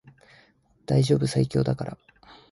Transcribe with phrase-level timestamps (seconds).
[0.87, 1.95] 大丈夫最強だから